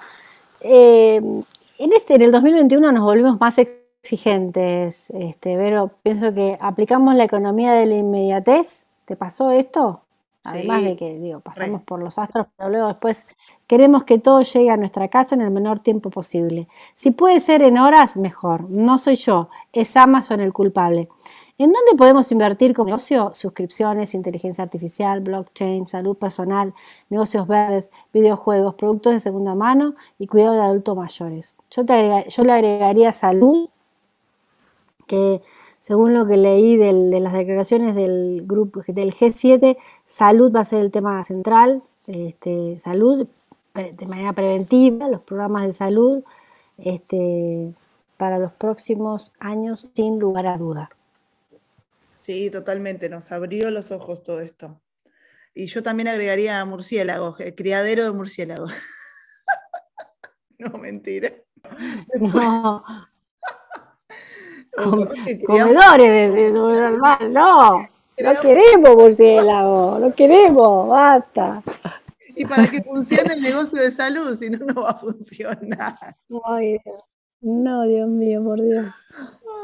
[0.61, 7.13] Eh, en este, en el 2021 nos volvimos más exigentes, este, pero pienso que aplicamos
[7.15, 8.85] la economía de la inmediatez.
[9.03, 10.05] ¿Te pasó esto?
[10.43, 13.27] Además de que, digo, pasamos por los astros, pero luego después
[13.67, 16.67] queremos que todo llegue a nuestra casa en el menor tiempo posible.
[16.95, 18.69] Si puede ser en horas, mejor.
[18.69, 21.09] No soy yo, es Amazon el culpable.
[21.57, 23.31] ¿En dónde podemos invertir como negocio?
[23.35, 26.73] Suscripciones, inteligencia artificial, blockchain, salud personal,
[27.09, 31.55] negocios verdes, videojuegos, productos de segunda mano y cuidado de adultos mayores.
[31.69, 33.69] Yo, yo le agregaría salud,
[35.05, 35.41] que
[35.81, 39.77] según lo que leí de las declaraciones del grupo del G7,
[40.09, 43.27] salud va a ser el tema central, este, salud
[43.75, 46.23] de manera preventiva, los programas de salud
[46.77, 47.73] este,
[48.17, 50.89] para los próximos años, sin lugar a duda.
[52.23, 54.79] Sí, totalmente, nos abrió los ojos todo esto.
[55.53, 58.73] Y yo también agregaría murciélagos, eh, criadero de murciélagos.
[60.57, 61.33] no, mentira.
[62.19, 62.83] No,
[65.45, 67.98] comedores de, normal, no.
[68.21, 71.63] No queremos murciélago, no queremos, basta.
[72.35, 76.15] Y para que funcione el negocio de salud, si no, no va a funcionar.
[77.41, 78.87] no, Dios mío, por Dios.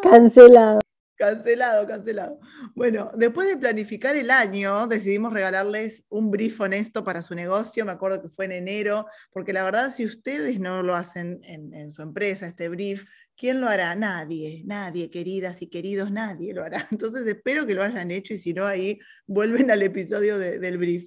[0.01, 0.79] Cancelado.
[1.17, 2.39] Cancelado, cancelado.
[2.75, 7.86] Bueno, después de planificar el año, decidimos regalarles un brief honesto para su negocio.
[7.86, 11.91] Me acuerdo que fue en enero, porque la verdad, si ustedes no lo hacen en,
[11.91, 13.06] su empresa, este brief,
[13.38, 13.93] ¿Quién lo hará?
[13.95, 16.88] Nadie, nadie, queridas y queridos, nadie lo hará.
[16.91, 18.97] Entonces espero que lo hayan hecho y si no, ahí
[19.28, 21.06] vuelven al episodio del brief.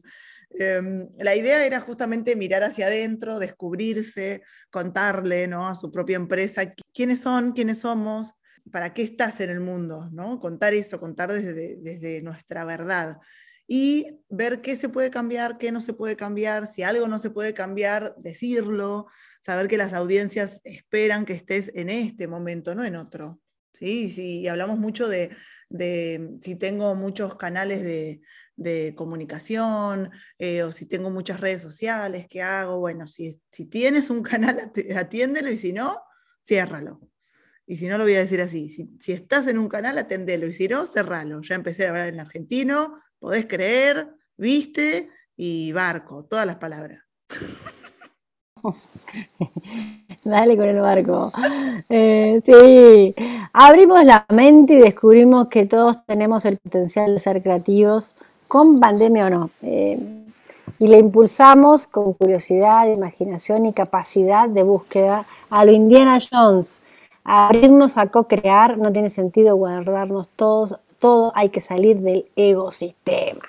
[0.51, 5.69] Em, la idea era justamente mirar hacia adentro, descubrirse, contarle ¿no?
[5.69, 8.33] a su propia empresa quiénes son, quiénes somos,
[8.71, 10.39] para qué estás en el mundo, ¿no?
[10.41, 13.19] contar eso, contar desde, desde nuestra verdad
[13.69, 17.31] y ver qué se puede cambiar, qué no se puede cambiar, si algo no se
[17.31, 19.07] puede cambiar, decirlo,
[19.43, 23.41] saber que las audiencias esperan que estés en este momento, no en otro.
[23.75, 24.09] ¿sí?
[24.11, 25.37] Si hablamos mucho de,
[26.41, 28.21] si tengo muchos canales de,
[28.97, 32.81] comunicación eh, o si tengo muchas redes sociales, ¿qué hago?
[32.81, 33.39] Bueno, si
[33.71, 36.01] tienes un canal, atiéndelo y si no,
[36.45, 37.01] ciérralo.
[37.71, 38.71] Y si no, lo voy a decir así.
[38.71, 40.47] Si, estás en un canal, atendelo.
[40.47, 41.43] Y si no, cerralo.
[41.43, 47.03] Ya empecé a hablar en argentino, podés creer, viste y barco, todas las palabras.
[50.25, 51.31] Dale con el barco.
[51.91, 53.15] Eh, sí,
[53.53, 58.17] abrimos la mente y descubrimos que todos tenemos el potencial de ser creativos,
[58.49, 59.51] con pandemia o no.
[59.61, 60.25] Eh,
[60.79, 66.81] y le impulsamos con curiosidad, imaginación y capacidad de búsqueda a lo Indiana Jones.
[67.31, 73.45] Abrirnos a co-crear no tiene sentido guardarnos todos, todo, hay que salir del ecosistema.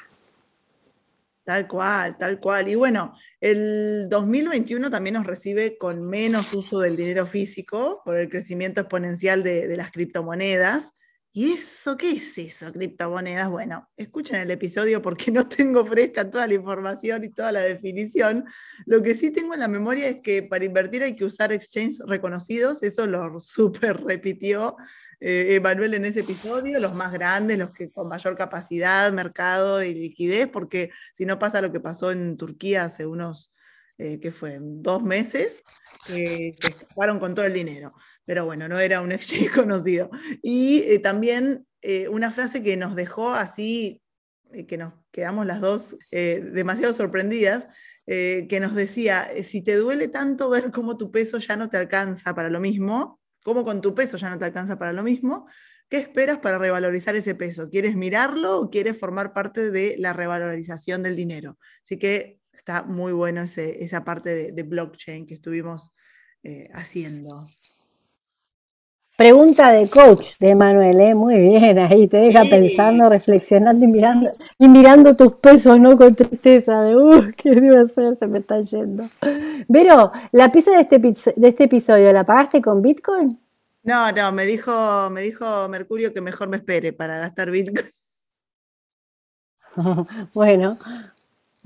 [1.45, 2.67] Tal cual, tal cual.
[2.67, 8.29] Y bueno, el 2021 también nos recibe con menos uso del dinero físico por el
[8.29, 10.93] crecimiento exponencial de, de las criptomonedas.
[11.31, 13.49] ¿Y eso qué es eso, criptomonedas?
[13.49, 18.45] Bueno, escuchen el episodio porque no tengo fresca toda la información y toda la definición.
[18.85, 22.01] Lo que sí tengo en la memoria es que para invertir hay que usar exchanges
[22.07, 24.75] reconocidos, eso lo súper repitió
[25.19, 30.47] eh, en ese episodio, los más grandes, los que con mayor capacidad, mercado y liquidez,
[30.47, 33.51] porque si no pasa lo que pasó en Turquía hace unos,
[33.99, 34.57] eh, ¿qué fue?
[34.59, 35.61] Dos meses,
[36.07, 37.93] que escaparon con todo el dinero
[38.29, 40.11] pero bueno, no era un exchange conocido.
[40.43, 44.03] Y eh, también eh, una frase que nos dejó así,
[44.51, 47.67] eh, que nos quedamos las dos demasiado sorprendidas,
[48.05, 52.35] que nos decía, si te duele tanto ver cómo tu peso ya no te alcanza
[52.35, 55.47] para lo mismo, cómo con tu peso ya no te alcanza para lo mismo,
[55.89, 57.69] ¿qué esperas para revalorizar ese peso?
[57.69, 61.57] ¿Quieres mirarlo o quieres formar parte de la revalorización del dinero?
[61.83, 65.91] Así que está muy bueno esa parte de, blockchain que estuvimos
[66.73, 67.47] haciendo.
[69.19, 71.13] Pregunta de coach de Manuel, ¿eh?
[71.13, 75.97] muy bien, ahí te deja pensando, reflexionando y mirando, y mirando tus pesos, ¿no?
[75.97, 78.15] Con tristeza de, uh, ¿qué debo hacer?
[78.17, 79.03] Se me está yendo.
[79.69, 83.37] Pero, ¿la pizza de este, de este episodio la pagaste con Bitcoin?
[83.83, 87.87] No, no, me dijo, me dijo Mercurio que mejor me espere para gastar Bitcoin.
[90.33, 90.77] bueno,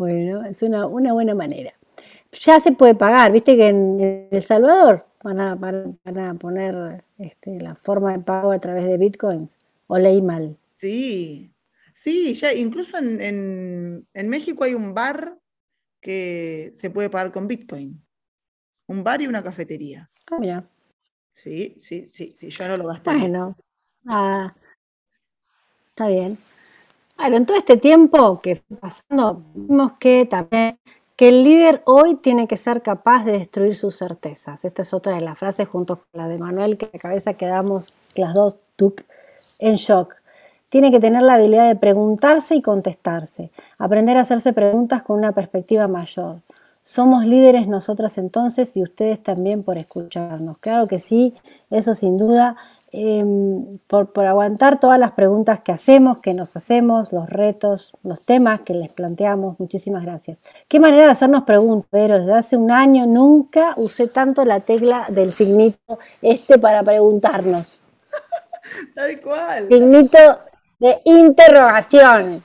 [0.04, 1.74] bueno, es una, una buena manera.
[2.32, 8.12] Ya se puede pagar, viste que en El Salvador van a, poner este, la forma
[8.12, 9.58] de pago a través de bitcoins.
[9.88, 10.58] ¿O leí mal?
[10.78, 11.52] Sí,
[11.94, 15.38] sí, ya incluso en, México hay un bar
[16.02, 18.04] que se puede pagar con bitcoin.
[18.88, 20.10] Un bar y una cafetería.
[20.30, 20.68] Ah, mira.
[21.34, 23.12] Sí, sí, sí, sí, yo no lo gasté.
[23.12, 23.56] Bueno,
[24.08, 24.54] ah,
[25.90, 26.38] está bien.
[27.18, 30.78] Bueno, en todo este tiempo que fue pasando, vimos que también
[31.16, 34.66] que el líder hoy tiene que ser capaz de destruir sus certezas.
[34.66, 37.94] Esta es otra de las frases junto con la de Manuel, que a cabeza quedamos
[38.16, 38.58] las dos
[39.60, 40.16] en shock.
[40.70, 45.34] Tiene que tener la habilidad de preguntarse y contestarse, aprender a hacerse preguntas con una
[45.34, 46.38] perspectiva mayor.
[46.82, 50.58] Somos líderes nosotras entonces y ustedes también por escucharnos.
[50.58, 51.34] Claro que sí,
[51.70, 52.58] eso sin duda
[52.96, 58.62] Em, por, aguantar todas las preguntas que hacemos, que nos hacemos, los retos, los temas
[58.62, 59.60] que les planteamos.
[59.60, 60.38] Muchísimas gracias.
[60.68, 65.08] Qué manera de hacernos preguntas, pero desde hace un año nunca usé tanto la tecla
[65.10, 67.82] del signito este para preguntarnos.
[68.94, 69.68] Tal cual.
[69.70, 70.20] Signito
[70.78, 72.44] de interrogación.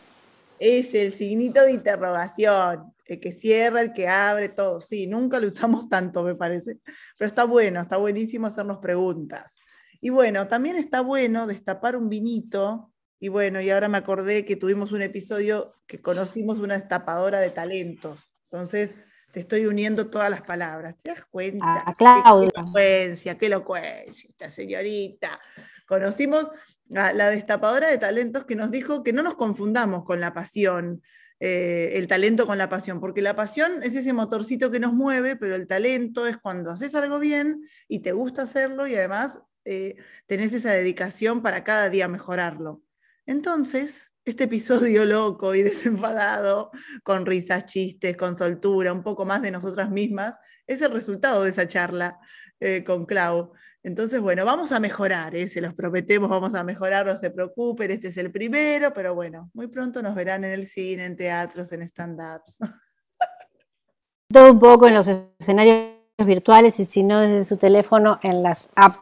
[0.59, 4.81] Es el signito de interrogación, el que cierra, el que abre, todo.
[4.81, 6.79] Sí, nunca lo usamos tanto, me parece.
[7.19, 9.59] Pero está bueno, está buenísimo hacernos preguntas.
[10.01, 12.93] Y bueno, también está bueno destapar un vinito.
[13.21, 17.51] Y bueno, y ahora me acordé que tuvimos un episodio que conocimos una destapadora de
[17.51, 18.21] talentos.
[18.45, 18.97] Entonces,
[19.33, 20.97] te estoy uniendo todas las palabras.
[20.99, 21.85] ¿Te das cuenta?
[21.87, 22.51] Ah, Claudia.
[22.55, 25.41] Qué elocuencia, qué elocuencia, esta señorita.
[25.87, 26.51] Conocimos
[26.95, 31.03] a la destapadora de talentos que nos dijo que no nos confundamos con la pasión,
[31.41, 35.37] eh, el talento con la pasión, porque la pasión es ese motorcito que nos mueve,
[35.37, 39.97] pero el talento es cuando haces algo bien y te gusta hacerlo y además eh,
[40.27, 42.83] tenés esa dedicación para cada día mejorarlo.
[43.27, 46.71] Entonces, este episodio loco y desenfadado,
[47.03, 51.51] con risas, chistes, con soltura, un poco más de nosotras mismas, es el resultado de
[51.51, 52.19] esa charla
[52.61, 53.53] eh, con Clau.
[53.83, 55.47] Entonces, bueno, vamos a mejorar, ¿eh?
[55.47, 59.51] se los prometemos, vamos a mejorar, no se preocupen, este es el primero, pero bueno,
[59.53, 62.59] muy pronto nos verán en el cine, en teatros, en stand-ups.
[64.33, 68.69] Todo un poco en los escenarios virtuales y si no desde su teléfono en las
[68.75, 68.99] apps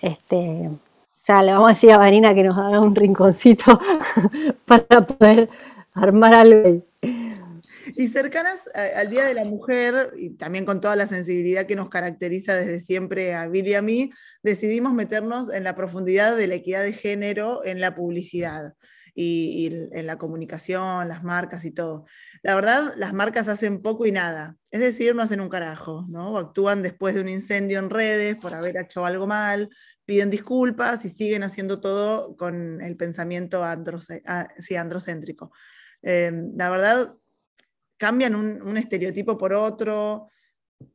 [0.00, 0.70] este,
[1.24, 3.78] ya le vamos a decir a Vanina que nos haga un rinconcito
[4.64, 5.48] para poder
[5.94, 6.84] armar algo.
[7.94, 11.90] Y cercanas al Día de la Mujer, y también con toda la sensibilidad que nos
[11.90, 14.12] caracteriza desde siempre a Billy y a mí,
[14.42, 18.74] decidimos meternos en la profundidad de la equidad de género en la publicidad
[19.14, 22.06] y, en la comunicación, las marcas y todo.
[22.42, 26.38] La verdad, las marcas hacen poco y nada, es decir, no hacen un carajo, ¿no?
[26.38, 29.68] Actúan después de un incendio en redes por haber hecho algo mal,
[30.04, 35.52] piden disculpas y siguen haciendo todo con el pensamiento androcéntrico.
[36.02, 37.14] Em, la verdad,
[37.96, 40.28] cambian un, estereotipo por otro,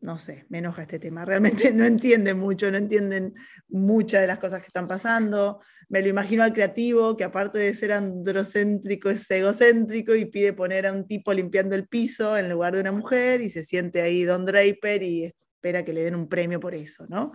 [0.01, 1.25] no sé, me enoja este tema.
[1.25, 3.35] Realmente no entienden mucho, no entienden
[3.67, 5.61] muchas de las cosas que están pasando.
[5.89, 10.87] Me lo imagino al creativo, que aparte de ser androcéntrico, es egocéntrico y pide poner
[10.87, 14.23] a un tipo limpiando el piso en lugar de una mujer y se siente ahí
[14.23, 17.31] Don Draper y espera que le den un premio por eso, ¿no?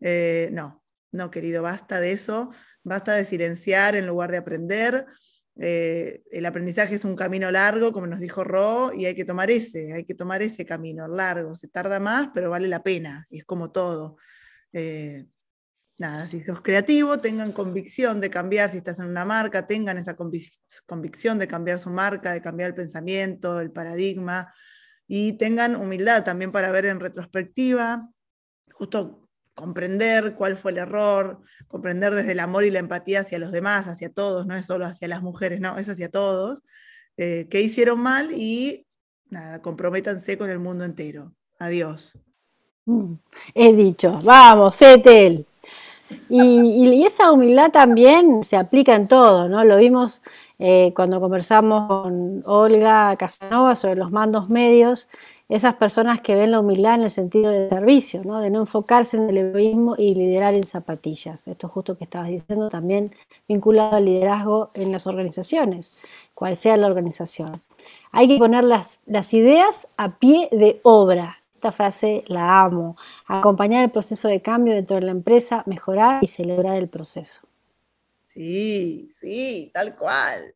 [0.00, 0.82] Eh, no,
[1.12, 2.50] no, querido, basta de eso,
[2.82, 5.06] basta de silenciar en lugar de aprender.
[5.56, 9.50] Eh, el aprendizaje es un camino largo, como nos dijo Ro, y hay que tomar
[9.50, 11.54] ese, hay que tomar ese camino largo.
[11.54, 14.16] Se tarda más, pero vale la pena, y es como todo.
[14.72, 15.26] Eh,
[15.98, 20.16] nada, si sos creativo, tengan convicción de cambiar, si estás en una marca, tengan esa
[20.16, 24.52] convicción de cambiar su marca, de cambiar el pensamiento, el paradigma,
[25.06, 28.10] y tengan humildad también para ver en retrospectiva,
[28.72, 29.23] justo
[29.54, 33.86] comprender cuál fue el error, comprender desde el amor y la empatía hacia los demás,
[33.88, 36.62] hacia todos, no es solo hacia las mujeres, no, es hacia todos,
[37.16, 38.86] eh, que hicieron mal y
[39.30, 41.32] nada, comprométanse con el mundo entero.
[41.58, 42.12] Adiós.
[42.86, 43.14] Mm,
[43.54, 45.46] he dicho, vamos, Setel.
[46.28, 49.64] Y, y, esa humildad también se aplica en todo, ¿no?
[49.64, 50.20] Lo vimos
[50.58, 55.08] eh, cuando conversamos con Olga Casanova sobre los mandos medios,
[55.48, 58.40] esas personas que ven la humildad en el sentido de servicio, ¿no?
[58.40, 61.46] de no enfocarse en el egoísmo y liderar en zapatillas.
[61.46, 63.14] Esto es justo que estabas diciendo, también
[63.46, 65.92] vinculado al liderazgo en las organizaciones,
[66.34, 67.60] cual sea la organización.
[68.10, 71.38] Hay que poner las ideas a pie de obra.
[71.54, 72.96] Esta frase la amo.
[73.26, 77.42] Acompañar el proceso de cambio dentro de la empresa, mejorar y celebrar el proceso.
[78.32, 80.54] Sí, sí, tal cual.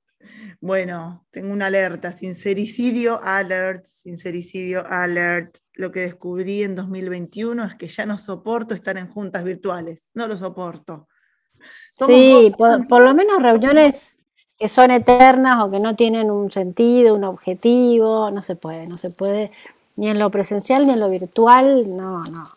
[0.60, 5.58] Bueno, tengo una alerta, sincericidio alert, sincericidio alert.
[5.74, 10.26] Lo que descubrí en 2021 es que ya no soporto estar en juntas virtuales, no
[10.26, 11.06] lo soporto.
[11.92, 14.16] sí, por, lo menos reuniones
[14.58, 18.98] que son eternas o que no tienen un sentido, un objetivo, no se puede, no
[18.98, 19.52] se puede,
[19.94, 22.50] ni en lo presencial ni en lo virtual, no, no,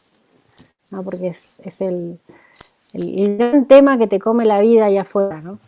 [0.90, 2.20] no, porque es, el,
[2.94, 5.60] el gran tema que te come la vida allá afuera, ¿no?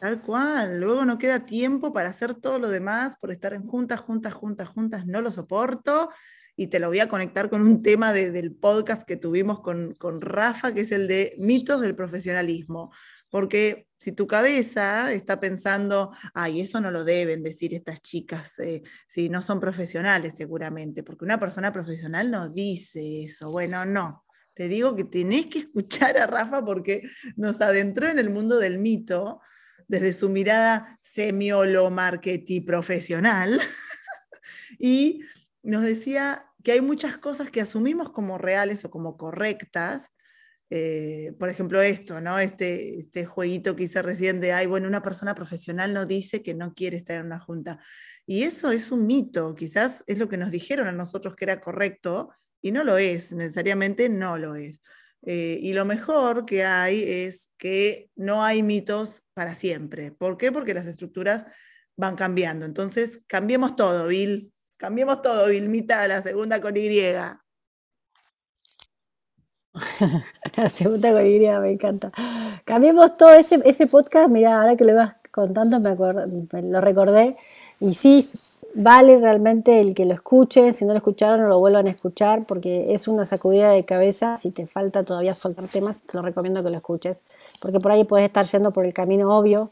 [0.00, 4.00] Tal cual, luego no queda tiempo para hacer todo lo demás, por estar en juntas,
[4.00, 6.08] juntas, juntas, juntas, no lo soporto.
[6.56, 10.72] Y te lo voy a conectar con un tema del podcast que tuvimos con, Rafa,
[10.72, 12.92] que es el de mitos del profesionalismo.
[13.28, 18.82] Porque si tu cabeza está pensando, ay, eso no lo deben decir estas chicas, eh,
[19.06, 23.50] si no son profesionales seguramente, porque una persona profesional no dice eso.
[23.50, 24.24] Bueno, no.
[24.54, 27.02] Te digo que tenés que escuchar a Rafa porque
[27.36, 29.40] nos adentró en el mundo del mito
[29.90, 33.60] desde su mirada semiolo marketing profesional
[34.78, 35.22] y
[35.64, 40.08] nos decía que hay muchas cosas que asumimos como reales o como correctas.
[40.70, 42.38] Eh, por ejemplo, esto, ¿no?
[42.38, 46.54] Este, este jueguito que hice recién de, ay, bueno, una persona profesional no dice que
[46.54, 47.80] no quiere estar en una junta.
[48.24, 51.60] Y eso es un mito, quizás es lo que nos dijeron a nosotros que era
[51.60, 52.30] correcto
[52.62, 54.80] y no lo es, necesariamente no lo es.
[55.22, 60.12] Eh, y lo mejor que hay es que no hay mitos para siempre.
[60.12, 60.50] ¿Por qué?
[60.50, 61.46] Porque las estructuras
[61.96, 62.64] van cambiando.
[62.64, 64.52] Entonces, cambiemos todo, Bill.
[64.76, 66.88] Cambiemos todo, Vilmita, la segunda con Y.
[70.56, 72.10] la segunda con Y, me encanta.
[72.64, 77.36] Cambiemos todo ese, ese podcast, mira, ahora que lo vas contando me lo recordé.
[77.78, 78.30] Y sí,
[78.74, 82.92] vale realmente el que lo escuchen, si no lo escucharon, lo vuelvan a escuchar, porque
[82.94, 84.36] es una sacudida de cabeza.
[84.36, 87.24] Si te falta todavía soltar temas, te lo recomiendo que lo escuches,
[87.60, 89.70] porque por ahí puedes estar yendo por el camino obvio,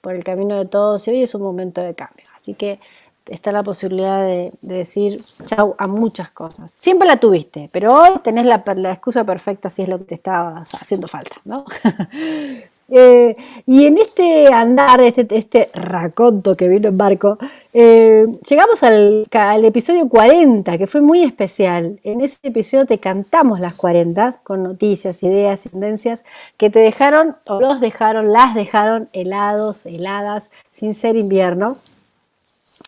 [0.00, 2.24] por el camino de todos, y hoy es un momento de cambio.
[2.36, 2.78] Así que
[3.26, 6.72] está la posibilidad de, decir chau a muchas cosas.
[6.72, 10.64] Siempre la tuviste, pero hoy tenés la excusa perfecta si es lo que te estaba
[10.72, 11.64] haciendo falta, ¿no?
[12.90, 13.36] Eh,
[13.66, 17.36] y en este andar, este, este raconto que vino en barco,
[17.74, 19.26] eh, llegamos al,
[19.64, 22.00] episodio 40, que fue muy especial.
[22.02, 26.24] En ese episodio te cantamos las 40 con noticias, ideas, tendencias
[26.56, 31.76] que te dejaron o los dejaron, las dejaron helados, heladas, sin ser invierno.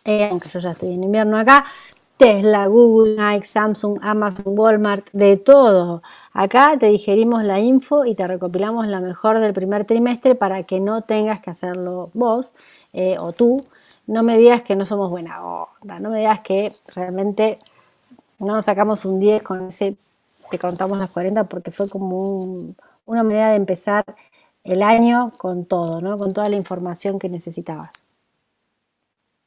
[0.07, 1.67] Eh, aunque yo ya estoy en invierno acá,
[2.21, 6.03] Tesla, Google, Nike, Samsung, Amazon, Walmart, de todo.
[6.35, 10.81] Acá te digerimos la info y te recopilamos la mejor del primer trimestre para que
[10.81, 12.53] no tengas que hacerlo vos
[12.93, 13.65] eh, o tú.
[14.07, 17.59] No me digas que no somos buena onda, no me digas que realmente
[18.39, 19.97] no nos sacamos un 10 con ese,
[20.51, 22.75] te contamos las 40 porque fue como
[23.07, 24.05] una manera de empezar
[24.65, 26.19] el año con todo, ¿no?
[26.19, 27.93] con toda la información que necesitabas.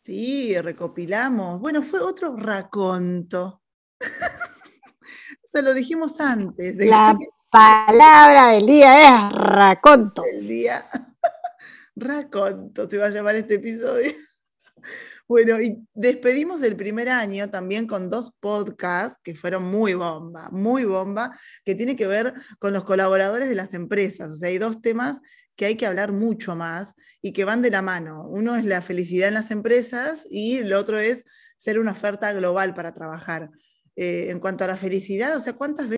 [0.04, 1.62] Sí, recopilamos.
[1.62, 3.62] Bueno, fue otro raconto.
[5.45, 6.76] Se lo dijimos antes.
[6.76, 7.18] La
[7.49, 10.24] palabra del día es raconto.
[10.32, 10.86] El día.
[11.95, 14.14] Raconto se va a llamar este episodio.
[15.28, 20.86] Bueno, y despedimos el primer año también con dos podcasts que fueron muy bomba, muy
[20.86, 24.32] bomba, que tiene que ver con los colaboradores de las empresas.
[24.32, 25.22] O sea, hay dos temas
[25.56, 28.28] que hay que hablar mucho más y que van de la mano.
[28.28, 31.26] Uno es la felicidad en las empresas y el otro es
[31.58, 33.49] ser una oferta global para trabajar.
[33.95, 35.91] Eh, en cuanto a la felicidad, o sea, ¿cuántas veces